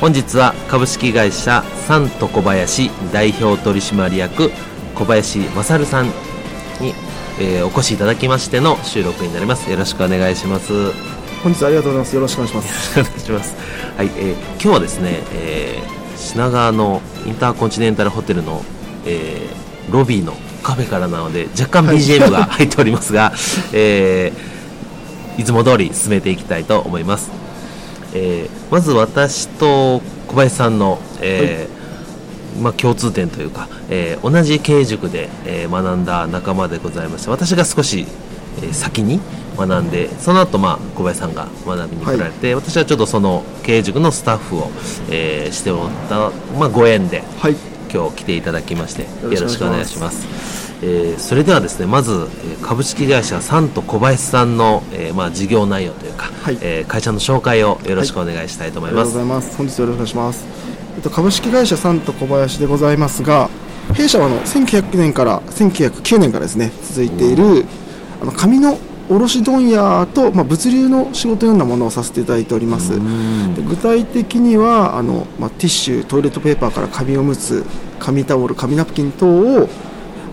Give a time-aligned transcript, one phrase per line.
[0.00, 4.50] 本日は株式会社サント小林代表取締役
[4.94, 6.12] 小林勝さんに、
[7.38, 9.70] えー、お越しいただきましての収録になります。
[9.70, 10.72] よろしくお願いします。
[11.42, 12.14] 本日はありがとうございます。
[12.14, 13.00] よろしくお願いします。
[13.00, 13.56] お願いします。
[13.98, 18.64] はい、えー、今日はですね、えー、品川のインターコンチネンタルホテルの、
[19.04, 23.32] えー、ロビーのカフェからなので若干 BGM が入っておりますが、
[23.74, 27.49] えー、いつも通り進めていきたいと思います
[28.14, 38.06] えー、まず私と小林さんの、えー、はい、まあ、共通点というか、えー、同じ経営塾で、え学んだ仲間でございまして私が少し、
[38.62, 39.20] え先に
[39.56, 44.70] 学んでその後、まあ小林さんが学びに来られて、はい、私はちょっとその経営塾のスタッフを、
[45.10, 47.56] えしておった、まあ、ご縁で、はい、
[47.92, 50.70] 今日来ていただきましてよろしくお願いします。
[50.82, 52.26] えー、それではですねまず
[52.62, 59.56] 株式会社サント小林さんの、えー、まあ、事業内容というか、はい、えー、会社の紹介をよろしくお願いしたいと思います、はい、ありがとうございます。
[59.58, 60.46] 本日よろしくお願いします、
[60.96, 63.50] えっと、株式会社サント小林でございますが
[63.94, 67.66] 弊社はあの1900年から1909年からですね続いている、
[68.22, 68.78] あの紙の
[69.10, 72.92] 卸問屋と、まあ、物流の仕事のようなものをさせていただいております。
[73.56, 77.64] で具体的にはあの、まあ、ティッシュトイレットペーパーから紙おむつ
[77.98, 79.68] 紙タオル紙ナプキン等を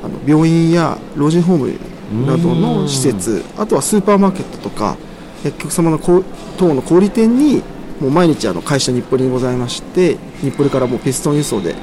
[0.04, 4.96] あの病院や老人ホームなどの施設あとはスーパーマーケットとか
[5.44, 7.64] 薬局様の等の小売店に
[8.00, 11.76] もう毎日あの会社日暮里にございまして日暮里からもうピストン輸送で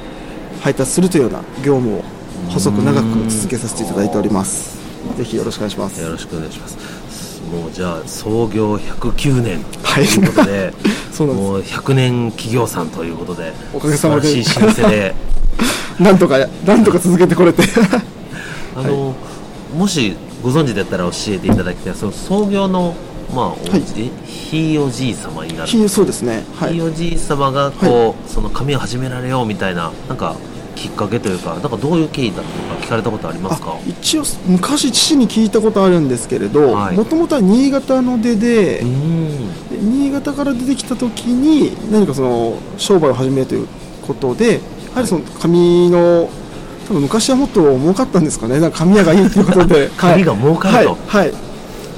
[0.61, 2.03] 配達するというような業務を
[2.49, 4.74] 細く長く続けさせていただいております
[5.17, 6.01] ぜひよろしくお願いします。
[6.01, 7.41] よろしくお願いします。
[7.51, 9.63] もうじゃあ創業109年。
[9.95, 10.73] ということで、はい、
[11.11, 11.49] そうなんです。
[11.49, 14.43] もう100年企業さんということでおかげさまで。
[14.43, 15.15] 素晴らしい老舗で。
[15.99, 17.63] なんとかなんとか続けてこれて。
[18.75, 19.13] あの、は
[19.73, 21.95] い、もしご存知だったら教えていただきたい。
[21.95, 22.95] その創業の
[23.33, 23.81] まあ、はい、
[24.25, 25.89] ひいおじい様になる。
[25.89, 30.35] そうですね、はい、ひいおじい様がこう、はい、その紙を始められようみたいななんか
[30.75, 32.49] きっかけというかなんかどういう経緯だとか
[32.81, 33.77] 聞かれたことありますか？
[33.87, 38.81] 一応昔父に聞いたことあるんですけれどもともとは新潟の出で
[39.71, 43.67] 新潟から出てきた時に何かその商売を始めるという
[44.05, 44.59] ことでや
[44.95, 46.29] はりその紙の
[46.87, 48.59] 多分昔はもっと儲かったんですかね。
[48.59, 49.89] なんか紙屋がいいということで。
[49.97, 51.33] 紙が儲かると、はい、はい、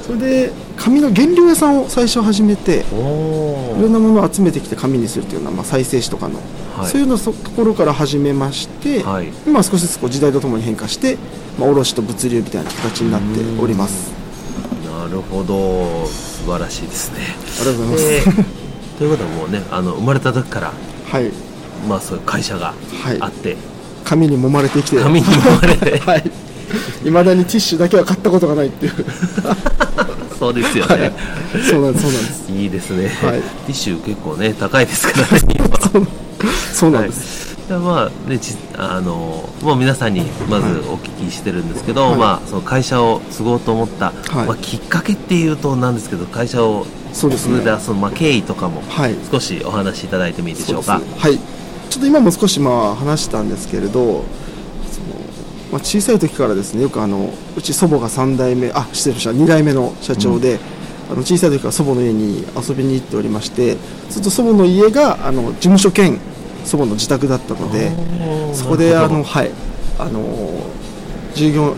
[0.06, 6.40] それで紙の原料屋さんを最初始めていろんなものを集めてきて紙にするというような、まあ、再生紙とかの、
[6.76, 11.16] はい、そういうのところから始めまして、はい、今少しずつこう時代とともに変化して、
[11.58, 14.12] まあ、卸と物流みたいな形になっております。
[14.84, 16.06] なるほど。
[16.06, 17.20] 素晴らしいですね。
[17.60, 20.72] ありがとうございます、えー、ということはもうねあの生まれた時から、
[21.06, 21.30] はい。
[21.88, 22.74] まあ、そういう会社が
[23.20, 23.78] あって、はい
[24.08, 25.02] 紙に揉まれてきて。
[25.02, 25.98] 紙に揉まれて。
[26.06, 26.30] はい。
[27.04, 28.92] いまだにティッシュだけは買ったことがないっていう
[30.48, 31.12] そうですよね、はい、
[31.62, 32.52] そうなんですそうなんです。
[32.52, 35.40] いいですね、はい、ティッシュ結構ね高いですからね
[36.72, 38.40] そうなんです、はい、まあね
[38.76, 47.62] あのもう皆さんにまずお聞きしてるんですけど、はい、まあその会社を継ごうと思った、はい、まあ、きっかけっていうとなんですけど会社をそうですね。
[47.80, 48.82] そのまあ経緯とかも
[49.30, 51.00] 少しお話しいただいてもいいでしょうか？
[51.18, 51.38] はい。
[51.90, 54.24] ちょっと今も少しまあ話したんですけれど
[55.70, 63.76] まあ、小さい時からですねよくあのうち祖母が3代目あ失礼しました2代目の社長で、うん、あの小さい時から祖母の家に遊びに行っておりまして
[64.08, 66.18] ずっと祖母の家があの事務所兼
[66.64, 67.92] 祖母の自宅だったので
[68.54, 69.50] そこであのはい
[69.98, 70.22] あの
[71.34, 71.76] 従業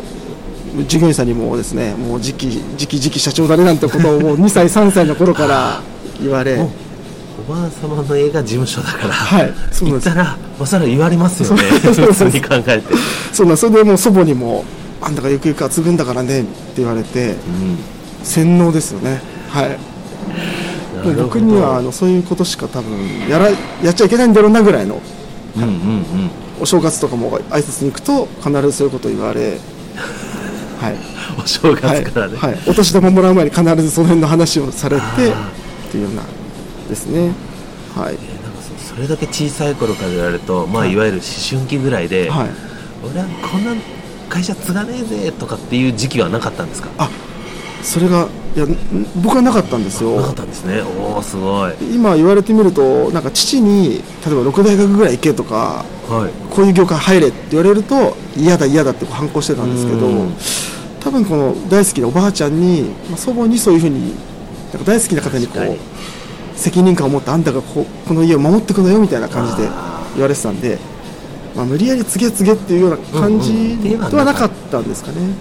[0.87, 5.83] 従業員さんにもですねもう次期次期次期社長だねなんてことをもう2歳3歳の頃から
[6.21, 6.71] 言われお
[7.51, 11.63] ばあ様の家が事務所だから、はい、そう行ったら、まあ、それは言われますよね。
[11.83, 12.83] 普通に考えて。
[13.33, 14.65] そうなそれでもう祖母にも
[15.03, 16.49] 「あんたがゆくゆくは継ぐんだからね」って
[16.79, 17.37] 言われて、うん、
[18.23, 19.21] 洗脳ですよね。
[19.49, 19.79] はい。
[21.17, 22.91] 僕にはあのそういうことしか多分
[23.29, 23.49] やら
[23.83, 25.01] やっちゃいけないんだろうなぐらいの、
[25.57, 26.05] うんうんうん、
[26.61, 29.59] お正月とかも挨拶に行くと必ずそういうことを言われ
[30.81, 30.97] はい。
[31.43, 35.07] お正はい月からね、はい、お年玉もらう前に必ずその辺の話をされてっ
[35.91, 36.23] ていうような
[36.91, 37.33] ですね。
[37.95, 38.15] はい。
[38.15, 40.93] なんかそそれだけ小さい頃から言われると、まあ、はい。
[40.93, 41.25] いわゆる思
[41.59, 42.49] 春期ぐらいで、はい。
[43.03, 43.73] 俺はこんな
[44.29, 46.91] 会社継がねえぜとかっていう時期はなかったんですか？
[46.99, 47.09] あ
[47.83, 48.77] それがいやん
[49.23, 50.17] 僕はなかったんですよ。
[50.17, 50.83] なかったんですね。
[50.83, 51.73] おおすごい。
[51.95, 56.55] 今言われてみるとなんか父に例えば6大学ぐらい行けとかはい。
[56.55, 60.35] こういう業界入れって言われると嫌だ嫌だって反抗してたんですけどうん。
[61.01, 64.15] 多分この大好きなおばあちゃんに、まあ、祖母にそういうふうに
[64.75, 65.79] なんか大好きな方にこう
[66.61, 70.79] 責任感を持ってあんたがこここの家を守っていくのよみたいな感じであ言われてたんで、
[71.57, 74.81] まあ、無理やり告げ告げっていうような感じではなかった。
[74.81, 75.35] んですかね。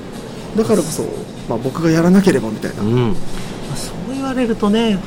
[0.55, 1.03] だからこそ、
[1.47, 3.13] まあ、僕がやらなければみたいな、うん、ま
[3.73, 4.97] あ、そう言われるとね、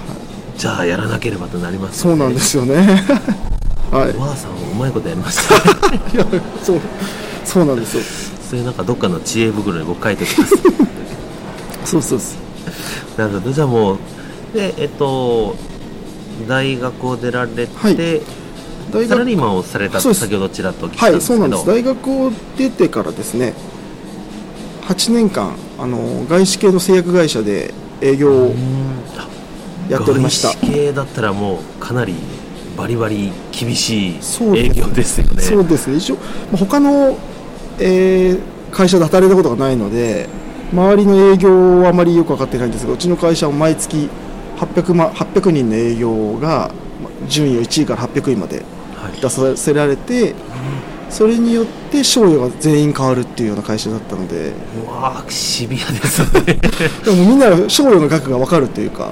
[0.56, 2.19] じゃあやらなければとなりますよね。
[2.19, 2.76] そうなんですよね。
[3.91, 4.11] はい。
[4.17, 5.91] おばあさんもうまいことやりました。
[5.91, 6.26] ねいや
[6.62, 6.81] そう。
[7.44, 8.03] そうなんですよ。
[8.49, 10.55] それなんかどっかの知恵袋に僕書いておきます。
[11.85, 12.38] そうそうです
[13.17, 13.53] なるほど。
[13.53, 13.99] じゃあもう
[14.55, 15.56] でえっと
[16.49, 17.96] 大学を出られて、はい。
[17.96, 21.67] 大学サラリーマンをされたと先ほどちらっと聞いたはいんですけど、そうなんです。
[21.67, 23.55] 大学を出てからですね
[24.82, 28.55] 8年間あの外資系の製薬会社で営業を
[29.88, 30.49] やっておりました。
[30.49, 32.14] 外資系だったらもうかなり
[32.76, 34.20] バリバリ厳しい
[34.56, 35.43] 営業ですよね。
[35.43, 35.96] そうですね。
[35.96, 36.23] 一応ま
[36.55, 37.17] あ他の、
[37.79, 40.29] えー会社で働いたことがないので
[40.73, 44.08] 周りの営業はあまりよく分かってないんですがうちの会社は毎月
[44.67, 46.73] 800, 万800人の営業が
[47.03, 48.62] まあ順位を1位から800位まで
[48.97, 49.20] はい。
[49.20, 50.35] 出させられて
[51.11, 54.53] それによって賞与が全員変わるっていうような会社だったので。
[54.87, 56.59] うわーシビアですね。
[57.05, 59.11] でもみんな賞与の額が分かるというか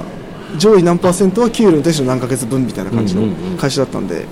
[0.57, 3.25] 上位何パーセントは給料に対しての何ヶ月分みたいな感じの
[3.59, 4.27] 会社だったんで、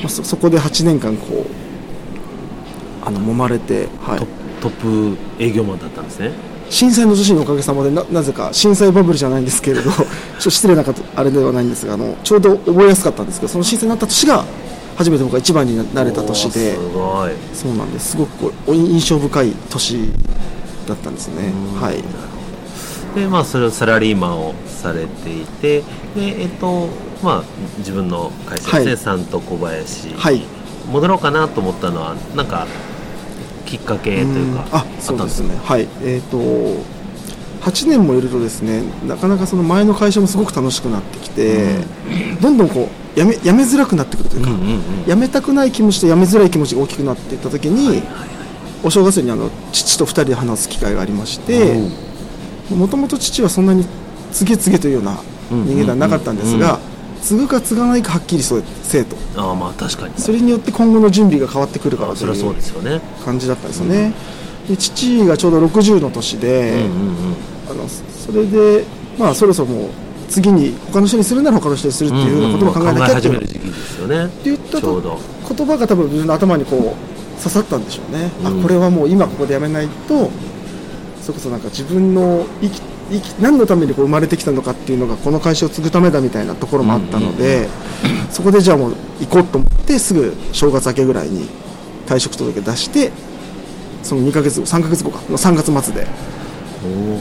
[0.00, 4.42] まあ、そそこで8年間こうあの揉まれて、はい。
[4.62, 6.30] トップ営業マンだったんですね
[6.72, 10.04] 震災の年のおかげさまでななぜか震災バブルじゃないんですけれど ちょっ
[10.42, 14.42] と失礼なことあれではないんですがあのちょうど覚えやすかったんですけどその震災になった年が
[14.96, 17.32] 初めて僕が一番になれた年でおーすごい。
[17.54, 18.12] そうなんです。
[18.12, 19.98] すごくこうお印象深い年
[20.88, 21.52] だったんですね。
[21.78, 22.02] はい。
[23.14, 25.80] でまあそれをサラリーマンをされていて
[26.14, 26.88] でえっと
[27.22, 27.42] まあ
[27.78, 28.96] 自分の会社ですね、はい。
[28.96, 30.42] さんと小林、はい。
[30.90, 32.66] 戻ろうかなと思ったのはなんか
[33.72, 34.76] きっかけというかうん。
[34.76, 35.56] あそうですね。
[35.64, 35.88] はい。
[36.02, 36.38] えっ、と
[37.62, 41.76] 8年もいるとですねなかなかその前の会社もすごく楽しくなってきて、
[42.40, 45.04] どんどんこうやめやめづらくなってくるというか、うんうんうん。
[45.06, 48.32] 辞めたくない気持ちと辞めづらい気持ちが大きくなっていった時に、はいはい
[48.84, 51.88] お正月にあの父と2人で話す機会がありまして
[52.68, 53.84] もともと父はそんなに
[54.32, 55.18] 告げ告げというような
[55.50, 56.80] 人間ではなかったんですが、
[57.22, 59.16] 継ぐか継がないかはっきりそうせえと。
[59.36, 60.14] ああまあ確かに。
[60.16, 63.00] それによって今後の準備が変わってくるからとあそれはそういうですよね。
[63.24, 64.12] 感じだったんですよね、
[64.68, 66.84] で父がちょうど60の年で、
[67.70, 68.84] あのそれで
[69.18, 69.88] まあそろそろもう
[70.28, 74.30] 次に他の人にするなら他の人にするっていうようなことも考えなきゃっていう考え始める時期ですよね。
[74.44, 75.20] 言ったと
[75.56, 78.60] 言葉が多分自分の頭にこう刺さったんでしょうね、うん。
[78.60, 80.30] あこれはもう今ここでやめないと
[81.22, 87.68] それこそなんか自分の生き生き何のためにこう生まれてきたのかっていうのがこの会社を継ぐためだみたいなところもあったので、
[88.30, 91.48] そこでじゃあもう行こうと思ってすぐ正月明けぐらいに
[92.06, 93.12] 退職届出して
[94.02, 96.06] その2ヶ月後3ヶ月後かの3月末で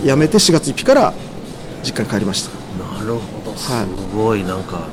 [0.06, 1.14] 辞めて4月1日から
[1.84, 2.52] 実家に帰りました。
[2.84, 3.58] なるほど。
[3.58, 4.16] すはい。
[4.16, 4.88] ごいなんか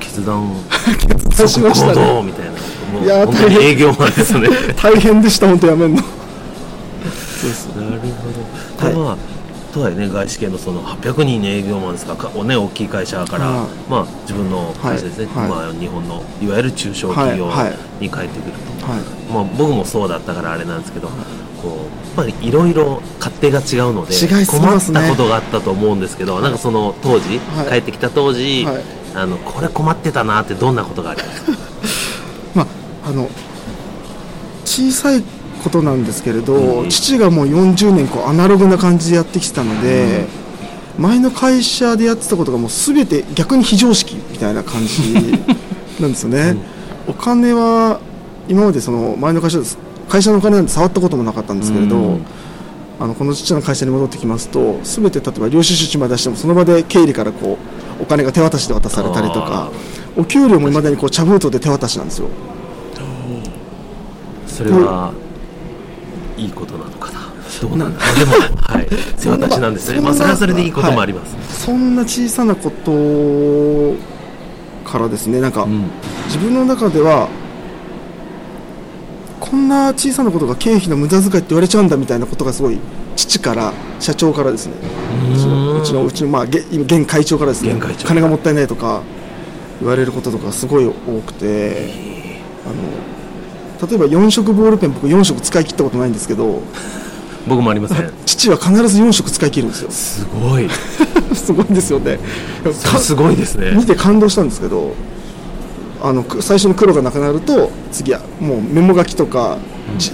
[0.00, 0.50] 決断
[1.36, 2.22] 断しましたね。
[2.24, 2.52] みたいな。
[2.92, 3.62] もういや大変。
[3.62, 4.48] 営業マンですね。
[4.80, 6.02] 大変でした本当辞めるの
[7.40, 8.06] そうですなるほ
[8.80, 8.94] ど、はい。
[8.94, 9.16] でまあ
[9.72, 15.48] とはいえね外資系のその800人の営業マンですかかおね大きい会社から、はいまあ自分の会社ですね、はい。
[15.48, 17.46] まあ日本のいわゆる中小企業
[18.00, 19.00] に帰ってくると、はい。
[19.32, 21.08] まあ僕もそうだったからあれなんですけど、
[21.62, 24.14] こうやっぱりいろいろ勝手が違うので
[24.46, 27.68] 困ったことがあったと思うんですけど、なんかその当時、はい。
[27.68, 28.82] 帰ってきた当時、はい。
[29.14, 31.52] あのこれ困ってたなってどんなことがありますか？
[32.54, 32.66] まあ、
[33.08, 33.28] あの
[34.64, 35.22] 小さい
[35.60, 36.88] ことなんですけれど、うん。
[36.90, 40.26] 父がもう40年こうアナログな感じでやってきてたので、
[40.98, 45.14] 前の会社でやってたことがもう全て逆に非常識みたいな感じ
[46.00, 46.56] なんですよね、
[47.06, 48.00] お金は
[48.48, 52.26] 今までその前の会社です会社のお金なんて触ったこともなかったんですけれど、うん。
[52.98, 57.56] あのこの父の会社に戻ってきますと全て例えば領収書1枚出してもその場で経理からこ
[57.98, 59.70] うお金が手渡しで渡されたりとか
[60.18, 62.28] お給料もいまだにこう茶封筒で手渡しなんですよ。
[64.46, 65.14] それは
[66.40, 67.20] いいことなのかな。
[67.60, 68.00] どうなんだ？
[68.14, 68.88] でもはい。
[69.20, 70.00] 手渡しなんですね。
[70.00, 73.94] まあそれはそれでいいこともあります、そんな小さなこと
[74.90, 75.40] からですね。
[75.40, 75.84] なんか、うん。
[76.26, 77.28] 自分の中では
[79.40, 82.78] こんな小さなことが経費の無駄遣いって言われちゃうんだみたいなことがすごい
[83.16, 84.74] 父から社長からですね。
[85.34, 87.72] うちのうちのまあ現会長からですね。
[87.72, 89.02] 現会長金がもったいないとか
[89.80, 90.92] 言われることとかすごい多
[91.26, 92.19] くて
[93.88, 96.62] 例えば4色ボールペン僕4色使い切ったことないんですけど
[97.46, 98.12] 僕もありません。
[98.26, 99.90] 父は必ず4色使い切るんですよ。
[99.90, 100.68] すごい。
[101.34, 102.18] すごいんですよね。
[102.98, 103.72] すごいですね。
[103.74, 104.94] 見て感動したんですけど
[106.02, 109.58] あのく最初の黒がなくなると次はもうメモ書きとか、
[109.98, 110.12] じ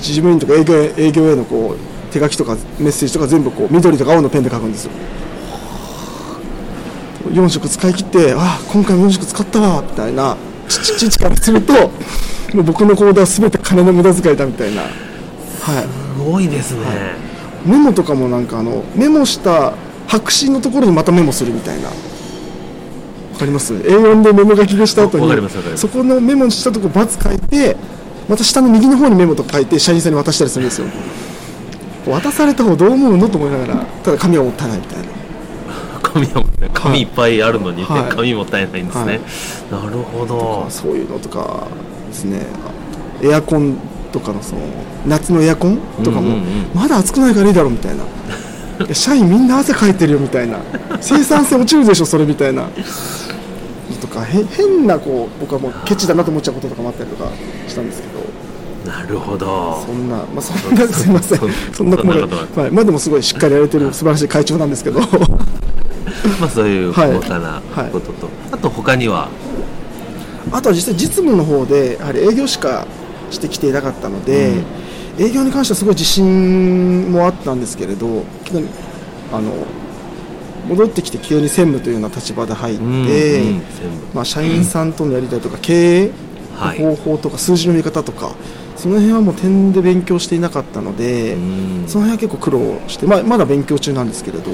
[0.00, 4.90] 事務員とか営業へ営業へのこう手書きとかメッセージとか全部こう緑とか青のペンで書くんですよ。
[7.30, 10.36] 4色使い切ってああ今回も4色使ったわみたいな
[10.68, 14.82] 父父からするともう僕の行動は全て金の無駄遣いだみたいな。
[14.82, 14.92] はい。
[15.82, 17.16] すごいですね、
[17.66, 19.74] メモとかもなんかあのメモした
[20.06, 21.88] 白紙のところにまたメモするみたいな。
[21.88, 21.94] わ
[23.38, 25.28] かります？A4 でメモ書きでした後に
[25.76, 27.76] そこのメモしたとこバツ書いて
[28.28, 30.86] また下の右の方にメモとか書いて社員さんに渡したりするんですよ。
[32.06, 33.28] 渡された方どう思うの？
[33.28, 35.04] と思いながらただ紙はもったいないみたいな
[36.14, 38.14] 紙は紙いっぱいあるのに、ねはい。
[38.14, 39.20] 紙もったいないんですね、
[39.70, 40.66] なるほど。
[40.70, 41.66] そういうのとか
[42.08, 42.46] ですね。
[42.64, 43.76] あエアコン
[44.12, 44.62] とかのその
[45.06, 46.38] 夏のエアコンとかも、
[46.72, 48.04] まだ暑くないからいいだろみたいな。
[48.94, 50.58] 社員みんな汗かいてるよみたいな。
[51.00, 52.68] 生産性落ちるでしょそれみたいな。
[54.00, 57.30] とかへ変なこう僕はもうケチだなと思っちゃうこととかもあったりとか
[57.66, 58.14] したんですけど。
[58.90, 59.82] なるほど。
[59.86, 61.38] そんな、まあ、そんなすいません。
[61.38, 62.16] そそんなことは
[62.56, 65.00] はい、まあでもすごいしっかりやれてる素晴らしい会長なんですけど
[66.40, 67.12] まあそういうはい。
[67.12, 67.62] 細かな
[67.92, 69.28] ことと、あと他には？
[70.52, 72.86] あとは実際実務の方でやはり営業しか
[73.30, 74.52] してきていなかったので、
[75.18, 78.24] 営業に関してはすごい自信もあったんですけれど
[79.32, 79.52] あの
[80.68, 83.62] 戻ってきて急に専務というような立場で入って、うんうん
[84.14, 86.10] まあ、社員さんとのやり取りとか経営
[86.56, 86.80] はい。
[86.80, 88.30] の方法とか数字の見方とか、
[88.76, 91.84] その辺はもう点で勉強していなかったので、うん。
[91.88, 94.50] その辺は結構苦労して、まあ、まだ勉強中なんですけれど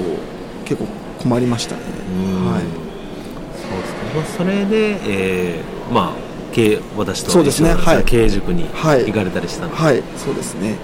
[0.65, 0.87] 結構
[1.21, 1.81] 困りましたね。
[2.09, 2.51] うん。
[2.51, 2.63] はい。
[2.63, 4.11] そうですね。
[4.15, 7.73] まあ、それで、えーまあ経営私とそうですね。
[7.73, 8.03] はい。
[8.03, 9.05] 経営塾にはい。
[9.05, 10.75] 行かれたりしたんです、はい、そうですね。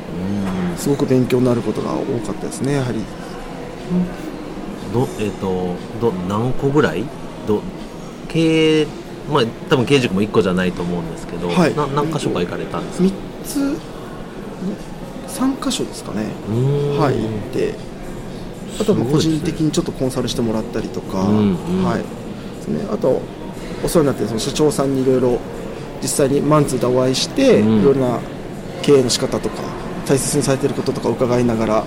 [0.72, 0.78] うん。
[0.78, 3.00] すごく勉強になることが多かったですね、やはり。
[4.94, 7.04] どえっ、とど何個ぐらい？
[7.48, 7.62] ど
[8.30, 8.88] 経営
[9.30, 11.76] まあ多分経営塾も1個じゃないと思うんですけど、はい。
[11.76, 13.12] な何箇所か行かれたんですか？3
[13.44, 13.78] つ、
[15.28, 17.00] 3箇所ですかね、うーん。
[17.00, 17.74] はい、行って、
[18.80, 21.84] あとはまあ個人的にちょっとコンサルしてもらったりとか、うんうん。
[21.84, 22.00] はい。
[22.72, 23.22] ね、あと、
[23.84, 25.40] お世話になってその社長さんにいろいろ
[26.02, 27.82] 実際にマンツーでお会いして、うん。
[27.82, 28.20] いろいろな
[28.82, 29.56] 経営の仕方とか、
[30.06, 31.84] 大切にされていることとか伺いながら、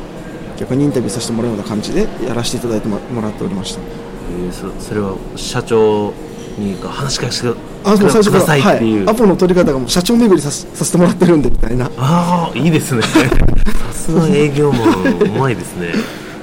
[0.59, 3.81] 逆にインタビューさせてもらうような感じでやらせていただいてももらっておりました。
[3.81, 6.13] えーそそれは社長
[6.59, 7.49] に話しかけて
[7.85, 11.91] あもう最初からはい、アポの取り方がもう社長巡りさせさせてもらってるんでみたいな。
[11.97, 13.03] ああいいですね。
[13.91, 15.95] さすが営業マンうまいですね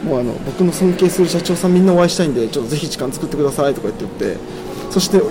[0.08, 4.40] もうあの僕の尊敬する社長さんみんなお会いしたいんでちょっとぜひ時間作ってくださいとか言って言って
[4.92, 5.22] そして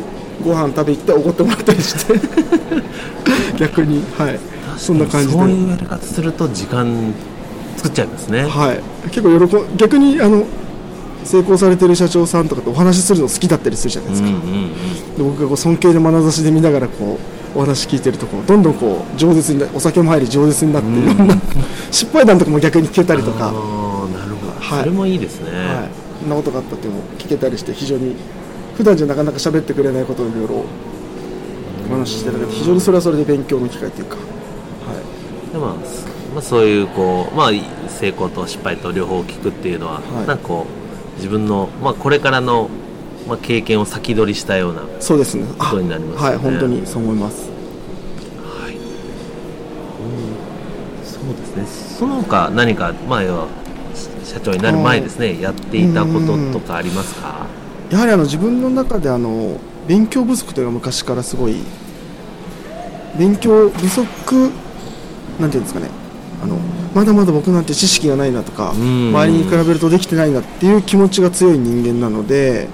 [0.45, 2.15] ご飯食べ行っておごってもらったりして
[3.59, 4.39] 逆にはい。
[4.77, 5.33] そんな感じで。
[5.33, 7.15] そういうやり方すると時間
[7.77, 8.81] 作っちゃいますね、はい。
[9.11, 10.45] 結構喜ん逆にあの
[11.25, 14.47] 成功されてる社長さんとかとお話しするの好きだったりするじゃないですか、うんうんうん。
[15.17, 17.19] で僕がこう尊敬の眼差しで見ながらこ
[17.55, 21.35] うお話聞いてるとこうどんどんこう饒舌になお酒も入り饒舌になっていろんな
[21.91, 23.53] 失敗談とかも逆に聞けたりとか、
[24.71, 24.79] はい。
[24.81, 25.89] それもいいですね、はい、
[26.21, 28.17] そんなことがあったっていうのを聞けたりして非常に
[28.77, 30.65] 普段じゃなかなか喋ってくれないことをいろいろ
[31.89, 34.23] お話ししていただいて非常にそれはそれで勉強の機会というか、は
[35.51, 36.07] い、でまあす
[36.37, 37.51] まあ、そういうこう、まあ、
[37.89, 40.27] 成功と失敗と両方聞くっていうのは、はい。
[40.27, 42.69] なんかこう自分の、まあ、これからの、
[43.27, 45.47] まあ、経験を先取りしたようなそうですね。
[45.59, 46.29] あことになりますよね。
[46.29, 47.49] はい本当にそう思います。
[48.45, 48.81] はい、うん、
[51.07, 51.67] そうですね。
[51.67, 53.49] その他何か、まあ、要は
[54.27, 57.47] 社長になる前ですねやっていたこととかありますか？
[57.91, 61.57] やはりあの自分の中であの勉強不足というのが昔からすごい
[63.17, 64.51] 勉強不足
[65.41, 65.89] なんていうんですかね。
[66.43, 66.59] あの
[66.95, 69.09] まだまだ僕なんて知識がないなとかうん。
[69.09, 72.69] 周りに比べるとできてないなっていう気持ちが強い人間なので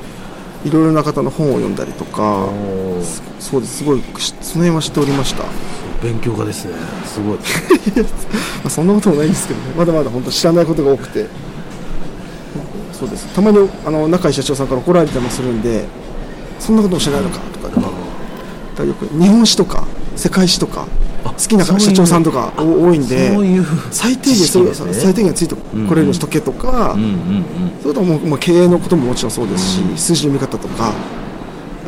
[0.64, 2.48] いろいろな方の本を読んだりとか
[3.38, 3.78] そうです。
[3.78, 5.48] すごいしその辺は知っておりました、ま
[6.02, 6.74] 勉強家ですね。
[7.06, 7.38] すごい。
[8.66, 9.66] あ、そんなこともないんですけどね。
[9.76, 11.26] まだまだ本当知らないことが多くて。
[12.92, 13.26] そうです。
[13.34, 15.84] たまにあの中井社長さんから怒られたりもするんで
[16.58, 17.68] そんなことも知らないのかとか。
[17.68, 17.94] でもだか
[18.78, 19.84] らよく日本史とか
[20.16, 20.86] 世界史とか
[21.24, 23.32] あ好きな社長さんとかお多いんで
[23.90, 24.46] 最低限
[24.92, 27.14] 最低限ついてこれるようにしとけとか、うんうんうん。
[27.82, 30.92] それともまあ経営のことももちろんそうですし、数字の見方とか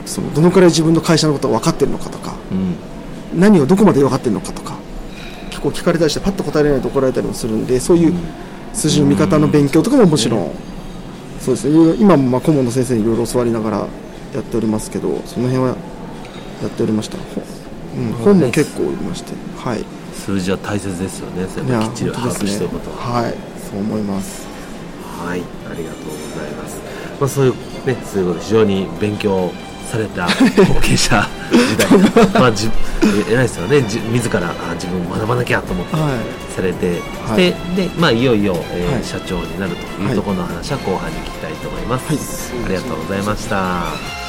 [0.05, 2.35] そのどのくらい自分の会社のことが分かってるのかとか。
[2.51, 2.94] うん
[3.35, 4.75] 何をどこまで分かってるのかとか
[5.65, 8.15] 構聞かれたりしてパッと答えられないと怒られたりもするんでそういう
[8.75, 10.51] 数字の見方の勉強とかももちろん、
[11.41, 11.95] そうですね。
[12.01, 13.79] 今もまあ顧問の先生にいろいろ教わりながら
[14.35, 15.77] やっておりますけどその辺は
[16.61, 17.21] やっておりました、う
[18.01, 19.85] ん、本も結構おりましてはい。
[20.13, 21.47] 数字は大切ですよね。
[21.47, 23.35] それもきっちり把握しておくことは、はい。
[23.71, 24.47] そう思います。
[25.19, 25.41] はい。
[25.71, 26.81] ありがとうございます、
[27.21, 29.53] まあ、そういうねそういうこと非常に勉強
[29.91, 32.71] された後継者時代 まあじ
[33.31, 33.83] 偉いですよね。
[33.83, 36.55] じ自らあ自分学ばなきゃと思ってはい。
[36.55, 37.37] されて、はい。
[37.37, 39.05] でで、まあ、いよいよ、えーはい。
[39.05, 40.13] 社長になるといはい。
[40.15, 42.65] うところの話は後半に聞きたいと思います、はい。
[42.65, 44.24] ありがとうございました